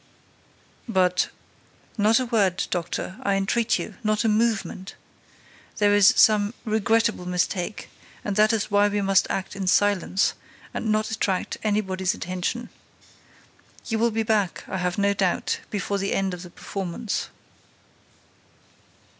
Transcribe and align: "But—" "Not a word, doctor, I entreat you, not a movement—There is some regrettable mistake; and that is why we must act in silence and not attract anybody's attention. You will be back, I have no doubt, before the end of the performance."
"But—" 0.87 1.29
"Not 1.95 2.19
a 2.19 2.25
word, 2.25 2.65
doctor, 2.71 3.17
I 3.21 3.35
entreat 3.35 3.77
you, 3.77 3.97
not 4.03 4.23
a 4.23 4.27
movement—There 4.29 5.93
is 5.93 6.11
some 6.17 6.55
regrettable 6.65 7.27
mistake; 7.27 7.87
and 8.25 8.35
that 8.35 8.51
is 8.51 8.71
why 8.71 8.87
we 8.87 9.01
must 9.01 9.27
act 9.29 9.55
in 9.55 9.67
silence 9.67 10.33
and 10.73 10.91
not 10.91 11.11
attract 11.11 11.59
anybody's 11.63 12.15
attention. 12.15 12.69
You 13.85 13.99
will 13.99 14.09
be 14.09 14.23
back, 14.23 14.63
I 14.67 14.77
have 14.79 14.97
no 14.97 15.13
doubt, 15.13 15.59
before 15.69 15.99
the 15.99 16.13
end 16.15 16.33
of 16.33 16.41
the 16.41 16.49
performance." 16.49 17.29